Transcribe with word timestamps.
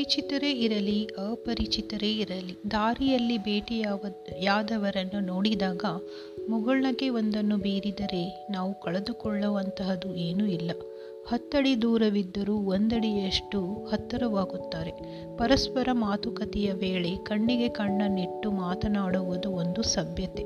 ಪರಿಚಿತರೇ 0.00 0.50
ಇರಲಿ, 0.50 1.04
ಅಪರಿಚಿತರೇ 1.04 2.12
ಇರಲಿ. 2.12 2.70
ದಾರಿಯಲ್ಲಿ 2.70 3.38
ಭೇಟಿಯಾವ 3.38 4.00
ಯಾದವರನ್ನು 4.38 5.20
ನೋಡಿದಾಗ 5.20 5.84
ಮುಗುಳ್ನಗೆ 6.48 7.08
ಒಂದನ್ನು 7.08 7.56
ಬೀರಿದರೆ 7.56 8.46
ನಾವು 8.50 8.80
ಕಳೆದುಕೊಳ್ಳುವಂತಹದ್ದು 8.80 10.16
ಏನೂ 10.16 10.46
ಇಲ್ಲ. 10.46 10.70
ಹತ್ತಡಿ 11.28 11.82
ದೂರವಿದ್ದರೂ 11.82 12.56
ಒಂದಡಿಯಷ್ಟು 12.56 13.86
ಹತ್ತಿರವಾಗುತ್ತಾರೆ. 13.92 14.90
ಪರಸ್ಪರ 15.36 15.88
ಮಾತುಕತೆಯ 15.92 16.72
ವೇಳೆ 16.72 17.16
ಕಣ್ಣಿಗೆ 17.16 17.68
ಕಣ್ಣನ್ನಿಟ್ಟು 17.68 18.50
ಮಾತನಾಡುವುದು 18.50 19.50
ಒಂದು 19.50 19.82
ಸಭ್ಯತೆ. 19.82 20.42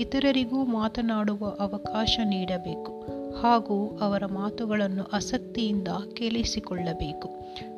ಇತರರಿಗೂ 0.00 0.64
ಮಾತನಾಡುವ 0.64 1.56
ಅವಕಾಶ 1.60 2.18
ನೀಡಬೇಕು. 2.24 3.13
ಹಾಗೂ 3.42 3.98
ಅವರ 4.00 4.26
ಮಾತುಗಳನ್ನು 4.26 5.02
ಆಸಕ್ತಿಯಿಂದ 5.12 5.88
ಕೇಳಿಸಿಕೊಳ್ಳಬೇಕು. 6.12 7.30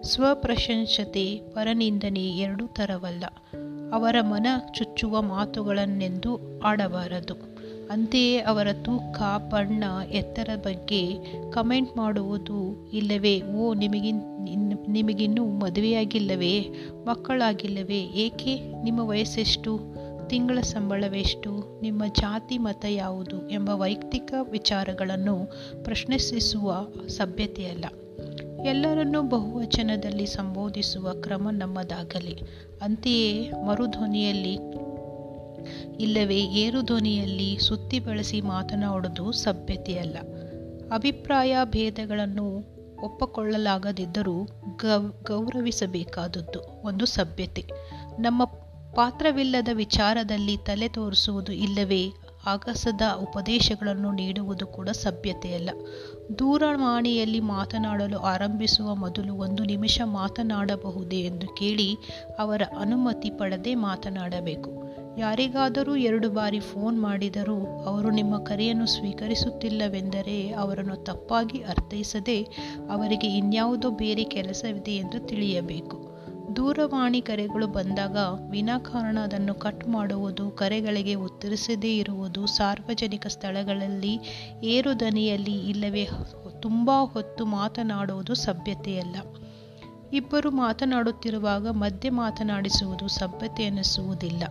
ಸ್ವಪ್ರಶಂಸತೆ 0.02 1.40
ಪರನಿಂದನೆ 1.54 2.24
ಎರಡೂ 2.24 2.66
ಥರವಲ್ಲ 2.66 3.24
ಅವರ 3.92 4.16
ಮನ 4.20 4.46
ಚುಚ್ಚುವ 4.74 5.22
ಮಾತುಗಳನ್ನೆಂದು 5.22 6.60
ಆಡಬಾರದು. 6.60 7.56
ಅಂತೆಯೇ 7.90 8.38
ಅವರ 8.38 8.68
ತೂಕ, 8.72 9.22
ಬಣ್ಣ, 9.48 9.84
ಎತ್ತರ 10.12 10.48
ಬಗ್ಗೆ 10.56 11.18
ಕಮೆಂಟ್ 11.50 11.96
ಮಾಡುವುದು 11.96 12.90
ಇಲ್ಲವೇ? 12.92 13.42
ಓ, 13.42 13.74
ನಿಮಗಿನ್ 13.74 14.36
ನಿಮಗಿನ್ನೂ 14.88 15.46
ಮದುವೆಯಾಗಿಲ್ಲವೇ? 15.46 16.60
ಮಕ್ಕಳಾಗಿಲ್ಲವೇ? 17.06 17.98
ಏಕೆ? 17.98 18.82
ನಿಮ್ಮ 18.82 19.00
ವಯಸ್ಸೆಷ್ಟು? 19.00 19.80
ತಿಂಗಳ 20.28 20.60
ಸಂಬಳವೆಷ್ಟು? 20.60 21.80
ನಿಮ್ಮ 21.82 22.02
ಜಾತಿ 22.06 22.58
ಮತ 22.58 22.84
ಯಾವುದು? 22.88 23.48
ಎಂಬ 23.48 23.70
ವೈಯಕ್ತಿಕ 23.70 24.34
ವಿಚಾರಗಳನ್ನು 24.50 25.46
ಪ್ರಶ್ನಿಸುವ 25.84 26.86
ಸಭ್ಯತೆಯಲ್ಲ. 27.08 27.84
ಎಲ್ಲರನ್ನೂ 28.66 29.22
ಬಹುವಚನದಲ್ಲಿ 29.22 30.26
ಸಂಬೋಧಿಸುವ 30.26 31.12
ಕ್ರಮ 31.12 31.50
ನಮ್ಮದಾಗಲಿ. 31.50 32.40
ಅಂತೆಯೇ 32.82 33.50
ಮರುಧ್ವನಿಯಲ್ಲಿ 33.50 34.58
ಇಲ್ಲವೇ 36.02 36.36
ಏರು 36.36 36.82
ಧ್ವನಿಯಲ್ಲಿ 36.82 37.58
ಸುತ್ತಿ 37.58 38.00
ಬಳಸಿ 38.00 38.40
ಮಾತನಾಡುವುದು 38.40 39.32
ಸಭ್ಯತೆಯಲ್ಲ. 39.32 40.16
ಅಭಿಪ್ರಾಯ 40.92 41.56
ಭೇದಗಳನ್ನು 41.64 42.76
ಒಪ್ಪಿಕೊಳ್ಳಲಾಗದಿದ್ದರೂ 43.02 44.48
ಗೌರವಿಸಬೇಕಾದದ್ದು 45.22 46.86
ಒಂದು 46.86 47.06
ಸಭ್ಯತೆ. 47.06 47.64
ನಮ್ಮ 48.18 48.44
ಪಾತ್ರವಿಲ್ಲದ 48.96 49.68
ವಿಚಾರದಲ್ಲಿ 49.72 50.56
ತಲೆ 50.56 50.88
ತೋರಿಸುವುದು 50.88 51.52
ಇಲ್ಲವೇ? 51.52 52.12
ಆಗಸದ 52.46 53.00
ಉಪದೇಶಗಳನ್ನು 53.22 54.12
ನೀಡುವುದು 54.12 54.66
ಕೂಡ 54.66 54.88
ಸಭ್ಯತೆಯಲ್ಲ. 54.88 55.70
ದೂರವಾಣಿಯಲ್ಲಿ 56.38 57.40
ಮಾತನಾಡಲು 57.40 58.18
ಆರಂಭಿಸುವ 58.18 58.94
ಮೊದಲು 58.94 59.34
ಒಂದು 59.34 59.64
ನಿಮಿಷ 59.64 60.00
ಮಾತನಾಡಬಹುದೇ 60.04 61.16
ಎಂದು 61.16 61.48
ಕೇಳಿ 61.48 61.96
ಅವರ 62.38 62.62
ಅನುಮತಿ 62.78 63.30
ಪಡೆದೆ 63.30 63.74
ಮಾತನಾಡಬೇಕು. 63.74 64.72
ಯಾರಿಗಾದರೂ 65.18 65.96
ಎರಡು 65.96 66.30
ಬಾರಿ 66.30 66.60
ಫೋನ್ 66.60 67.02
ಮಾಡಿದರೂ 67.02 67.84
ಅವರು 67.84 68.10
ನಿಮ್ಮ 68.10 68.38
ಕರೆಯನ್ನು 68.38 68.86
ಸ್ವೀಕರಿಸುತ್ತಿಲ್ಲವೆಂದರೆ 68.86 70.52
ಅವರನ್ನು 70.52 70.96
ತಪ್ಪಾಗಿ 70.96 71.62
ಅರ್ಥೈಸದೆ 71.62 72.42
ಅವರಿಗೆ 72.90 73.26
ಇನ್ಯಾವುದೋ 73.26 73.90
ಬೇರೆ 73.90 74.24
ಕೆಲಸವಿದೆ 74.24 74.92
ಎಂದು 74.92 75.26
ತಿಳಿಯಬೇಕು. 75.26 76.15
ದೂರವಾಣಿ 76.56 77.20
ಕರೆಗಳು 77.20 77.66
ಬಂದಾಗ 77.66 78.16
ವಿನಾಕಾರಣ 78.50 79.18
ಅದನ್ನು 79.22 79.54
ಕಟ್ 79.54 79.88
ಮಾಡುವುದು, 79.88 80.50
ಕರೆಗಳಿಗೆ 80.50 81.14
ಉತ್ತರಿಸದೇ 81.14 81.96
ಇರುವುದು 81.96 82.46
ಸಾರ್ವಜನಿಕ 82.46 83.26
ಸ್ಥಳಗಳಲ್ಲಿ 83.26 84.20
ಏರು 84.62 85.00
ದನಿಯಲ್ಲಿ 85.00 85.68
ಇಲ್ಲವೇ 85.68 86.08
ತುಂಬ 86.60 86.90
ಹೊತ್ತು 87.04 87.46
ಮಾತನಾಡುವುದು 87.46 88.34
ಸಭ್ಯತೆಯಲ್ಲ. 88.34 89.16
ಇಬ್ಬರು 90.12 90.50
ಮಾತನಾಡುತ್ತಿರುವಾಗ 90.50 91.68
ಮಧ್ಯೆ 91.68 92.10
ಮಾತನಾಡಿಸುವುದು 92.10 93.08
ಸಭ್ಯತೆ 93.08 93.62
ಎನಿಸುವುದಿಲ್ಲ. 93.62 94.42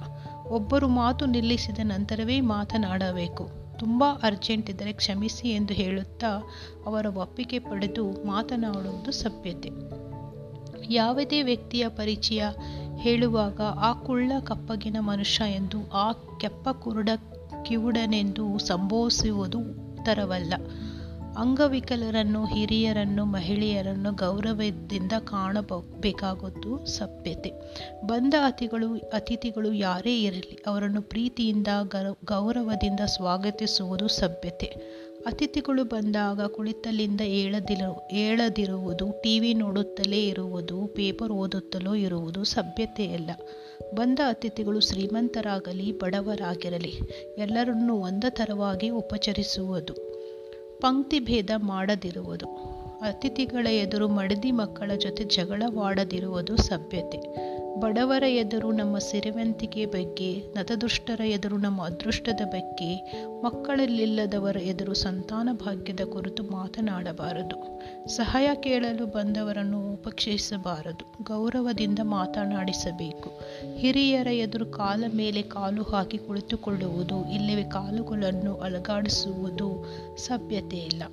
ಒಬ್ಬರು 0.48 0.88
ಮಾತು 0.88 1.26
ನಿಲ್ಲಿಸಿದ 1.26 1.80
ನಂತರವೇ 1.84 2.42
ಮಾತನಾಡಬೇಕು. 2.42 3.50
ತುಂಬ 3.80 4.04
ಅರ್ಜೆಂಟ್ 4.24 4.70
ಇದ್ದರೆ 4.70 4.94
ಕ್ಷಮಿಸಿ 4.94 5.50
ಎಂದು 5.50 5.74
ಹೇಳುತ್ತಾ 5.74 6.28
ಅವರ 6.86 7.06
ಒಪ್ಪಿಗೆ 7.06 7.60
ಪಡೆದು 7.60 8.28
ಮಾತನಾಡುವುದು 8.28 9.12
ಸಭ್ಯತೆ. 9.12 10.05
ಯಾವುದೇ 10.90 11.42
ವ್ಯಕ್ತಿಯ 11.42 11.88
ಪರಿಚಯ 11.88 12.44
ಹೇಳುವಾಗ 12.98 13.62
ಆ 13.62 13.94
ಕುಳ್ಳ 13.94 14.32
ಕಪ್ಪಗಿನ 14.44 14.98
ಮನುಷ್ಯ 15.00 15.44
ಎಂದು, 15.52 15.92
ಆ 15.94 16.12
ಕೆಪ್ಪ 16.12 16.70
ಕುರುಡ 16.70 17.10
ಕಿವುಡನೆಂದು 17.64 18.58
ಸಂಭವಿಸುವುದು 18.58 19.60
ಉತ್ತರವಲ್ಲ. 19.60 20.54
ಅಂಗವಿಕಲರನ್ನು, 21.38 22.46
ಹಿರಿಯರನ್ನು, 22.46 23.26
ಮಹಿಳೆಯರನ್ನು 23.26 24.12
ಗೌರವದಿಂದ 24.12 25.12
ಕಾಣಬೇಕಾಗುವುದು 25.20 26.86
ಸಭ್ಯತೆ. 26.86 27.52
ಬಂದ 28.06 28.34
ಅತಿಗಳು, 28.46 28.98
ಅತಿಥಿಗಳು 28.98 29.74
ಯಾರೇ 29.74 30.22
ಇರಲಿ, 30.22 30.64
ಅವರನ್ನು 30.68 31.02
ಪ್ರೀತಿಯಿಂದ 31.02 31.68
ಗೌರವದಿಂದ 32.26 33.00
ಸ್ವಾಗತಿಸುವುದು 33.06 34.08
ಸಭ್ಯತೆ. 34.08 34.76
ಅತಿಥಿಗಳು 35.26 35.84
ಬಂದಾಗ 35.84 36.42
ಕುಳಿತಲ್ಲಿಂದ 36.42 37.22
ಏಳದಿರು 37.22 38.10
ಏಳದಿರುವುದು 38.12 39.22
ಟಿ 39.24 39.40
ವಿ 39.40 39.54
ನೋಡುತ್ತಲೇ 39.54 40.28
ಇರುವುದು, 40.28 40.88
ಪೇಪರ್ 40.88 41.32
ಓದುತ್ತಲೋ 41.32 41.96
ಇರುವುದು 41.96 42.44
ಸಭ್ಯತೆಯಲ್ಲ 42.44 43.32
ಬಂದ 43.94 44.20
ಅತಿಥಿಗಳು 44.28 44.80
ಶ್ರೀಮಂತರಾಗಲಿ, 44.80 45.92
ಬಡವರಾಗಿರಲಿ, 45.92 46.94
ಎಲ್ಲರನ್ನೂ 47.38 47.96
ಒಂದ 47.96 48.24
ಥರವಾಗಿ 48.30 48.90
ಉಪಚರಿಸುವುದು. 48.90 49.94
ಪಂಕ್ತಿ 50.80 51.20
ಭೇದ 51.20 51.50
ಮಾಡದಿರುವುದು. 51.58 52.46
ಅತಿಥಿಗಳ 53.02 53.68
ಎದುರು 53.68 54.08
ಮಡದಿ 54.08 54.52
ಮಕ್ಕಳ 54.52 54.92
ಜೊತೆ 54.96 55.24
ಜಗಳವಾಡದಿರುವುದು 55.24 56.56
ಸಭ್ಯತೆ. 56.58 57.18
ಬಡವರ 57.80 58.24
ಎದುರು 58.24 58.72
ನಮ್ಮ 58.72 58.98
ಸಿರಿವಂತಿಕೆ 58.98 59.86
ಬಗ್ಗೆ, 59.86 60.44
ನತದುಷ್ಟರ 60.58 61.22
ಎದುರು 61.22 61.58
ನಮ್ಮ 61.58 61.86
ಅದೃಷ್ಟದ 61.86 62.42
ಬಗ್ಗೆ, 62.46 63.14
ಮಕ್ಕಳಲ್ಲಿಲ್ಲದವರ 63.42 64.58
ಎದುರು 64.58 64.94
ಸಂತಾನ 64.94 65.50
ಭಾಗ್ಯದ 65.52 66.00
ಕುರಿತು 66.00 66.44
ಮಾತನಾಡಬಾರದು. 66.44 67.82
ಸಹಾಯ 68.08 68.50
ಕೇಳಲು 68.56 69.06
ಬಂದವರನ್ನು 69.06 69.94
ಉಪಕ್ಷಿಸಬಾರದು. 69.94 71.24
ಗೌರವದಿಂದ 71.24 72.00
ಮಾತನಾಡಿಸಬೇಕು. 72.04 73.32
ಹಿರಿಯರ 73.78 74.28
ಎದುರು 74.28 74.66
ಕಾಲ 74.66 75.04
ಮೇಲೆ 75.16 75.42
ಕಾಲು 75.42 75.84
ಹಾಕಿ 75.84 76.18
ಕುಳಿತುಕೊಳ್ಳುವುದು, 76.18 77.34
ಇಲ್ಲವೇ 77.34 77.64
ಕಾಲುಗಳನ್ನು 77.64 78.56
ಅಲಗಾಡಿಸುವುದು 78.56 79.86
ಸಭ್ಯತೆಯಿಲ್ಲ 80.18 81.04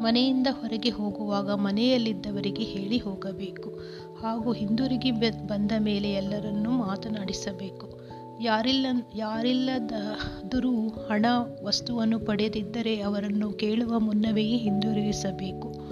ಮನೆಯಿಂದ 0.00 0.46
ಹೊರಗೆ 0.50 0.90
ಹೋಗುವಾಗ 0.90 1.50
ಮನೆಯಲ್ಲಿದ್ದವರಿಗೆ 1.50 2.62
ಹೇಳಿ 2.62 2.98
ಹೋಗಬೇಕು. 2.98 3.80
ಹಾಗೂ 4.22 4.52
ಹಿಂದಿರುಗಿ 4.52 5.10
ಬಂದ 5.46 5.72
ಮೇಲೆ 5.78 6.12
ಎಲ್ಲರನ್ನೂ 6.12 6.70
ಮಾತನಾಡಿಸಬೇಕು. 6.70 8.00
ಯಾರಿಲ್ಲ, 8.42 8.86
ಯಾರಿಲ್ಲದಾದರೂ 9.16 10.88
ಹಣ, 10.88 11.26
ವಸ್ತುವನ್ನು 11.64 12.18
ಪಡೆದಿದ್ದರೆ 12.18 13.00
ಅವರನ್ನು 13.00 13.52
ಕೇಳುವ 13.52 13.98
ಮುನ್ನವೇ 13.98 14.44
ಹಿಂದಿರುಗಿಸಬೇಕು. 14.44 15.89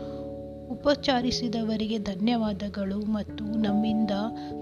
ಉಪಚಾರಿಸಿದವರಿಗೆ 0.78 1.98
ಧನ್ಯವಾದಗಳು 1.98 2.98
ಮತ್ತು 2.98 3.44
ನಮ್ಮಿಂದ 3.44 4.10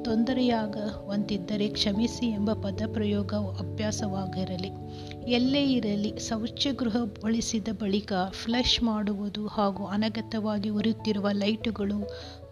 ತೊಂದರೆಯಾಗುವಂತಿದ್ದರೆ 0.02 1.68
ಕ್ಷಮಿಸಿ 1.68 2.26
ಎಂಬ 2.26 2.52
ಪದಪ್ರಯೋಗ 2.52 3.34
ಅಭ್ಯಾಸವಾಗಿರಲಿ. 3.34 4.70
ಎಲ್ಲೇ 5.30 5.72
ಇರಲಿ 5.72 6.18
ಶೌಚಗೃಹ 6.28 6.96
ಬಳಸಿದ 6.96 7.68
ಬಳಿಕ 7.80 8.12
ಫ್ಲಶ್ 8.30 8.82
ಮಾಡುವುದು 8.82 9.46
ಹಾಗೂ 9.46 9.84
ಅನಗತ್ಯವಾಗಿ 9.84 10.68
ಉರಿಯುತ್ತಿರುವ 10.68 11.30
ಲೈಟುಗಳು, 11.30 11.98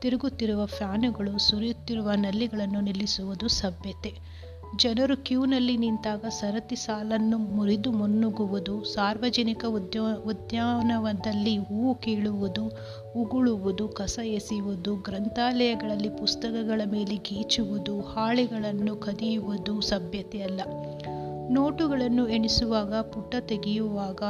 ತಿರುಗುತ್ತಿರುವ 0.01 0.67
ಫ್ಯಾನುಗಳು, 0.67 1.39
ಸುರಿಯುತ್ತಿರುವ 1.39 2.11
ನಲ್ಲಿಗಳನ್ನು 2.11 2.81
ನಿಲ್ಲಿಸುವುದು 2.81 3.49
ಸಭ್ಯತೆ. 3.49 4.45
ಜನರು 4.77 5.25
ಕ್ಯೂನಲ್ಲಿ 5.25 5.77
ನಿಂತಾಗ 5.77 6.25
ಸರತಿ 6.29 6.77
ಸಾಲನ್ನು 6.77 7.39
ಮುರಿದು 7.39 7.93
ಮುನ್ನುಗ್ಗುವುದು, 7.93 8.85
ಸಾರ್ವಜನಿಕ 8.85 9.65
ಉದ್ಯೋ, 9.65 10.05
ಉದ್ಯಾನವನದಲ್ಲಿ 10.15 11.57
ಹೂವು 11.57 11.95
ಕೀಳುವುದು, 11.95 12.71
ಉಗುಳುವುದು, 13.17 13.89
ಕಸ 13.89 14.19
ಎಸೆಯುವುದು, 14.25 14.97
ಗ್ರಂಥಾಲಯಗಳಲ್ಲಿ 14.97 16.09
ಪುಸ್ತಕಗಳ 16.09 16.81
ಮೇಲೆ 16.91 17.17
ಗೀಚುವುದು, 17.17 18.01
ಹಾಳೆಗಳನ್ನು 18.01 18.97
ಕದಿಯುವುದು 18.97 19.81
ಸಭ್ಯತೆಯಲ್ಲ. 19.81 20.61
ನೋಟುಗಳನ್ನು 21.51 22.29
ಎಣಿಸುವಾಗ, 22.29 22.95
ಪುಟ 22.95 23.35
ತೆಗೆಯುವಾಗ 23.41 24.23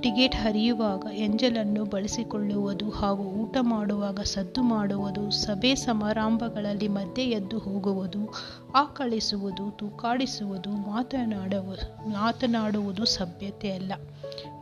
ಟಿಕೆಟ್ 0.00 0.36
ಹರಿಯುವಾಗ 0.36 1.06
ಎಂಜಲನ್ನು 1.14 1.84
ಬಳಸಿಕೊಳ್ಳುವುದು 1.84 2.90
ಹಾಗೂ 2.90 3.22
ಊಟ 3.22 3.56
ಮಾಡುವಾಗ 3.60 4.20
ಸದ್ದು 4.20 4.62
ಮಾಡುವುದು, 4.62 5.30
ಸಭೆ 5.30 5.74
ಸಮಾರಂಭಗಳಲ್ಲಿ 5.74 6.88
ಮಧ್ಯೆ 6.88 7.24
ಎದ್ದು 7.24 7.58
ಹೋಗುವುದು, 7.58 8.34
ಆಕಳಿಸುವುದು, 8.74 9.70
ತೂಕಾಡಿಸುವುದು, 9.70 10.70
ಮಾತನಾಡುವ, 10.70 11.72
ಮಾತನಾಡುವುದು 12.08 13.04
ಸಭ್ಯತೆಯಲ್ಲ 13.04 13.92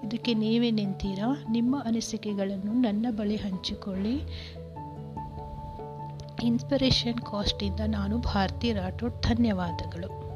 ಇದಕ್ಕೆ 0.04 0.34
ನೀವೇ 0.34 0.70
ನಿಂತೀರಾ? 0.70 1.44
ನಿಮ್ಮ 1.50 1.82
ಅನಿಸಿಕೆಗಳನ್ನು 1.84 2.72
ನನ್ನ 2.72 3.06
ಬಳಿ 3.10 3.36
ಹಂಚಿಕೊಳ್ಳಿ. 3.36 4.22
ಇನ್ಸ್ಪಿರೇಷನ್ 6.42 7.18
ಕಾಸ್ಟಿಂದ 7.18 7.80
ನಾನು 7.86 8.18
ಭಾರತಿ 8.18 8.72
ರಾಠೋಡ್. 8.72 9.22
ಧನ್ಯವಾದಗಳು. 9.22 10.27